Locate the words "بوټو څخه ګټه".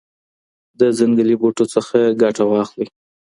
1.41-2.43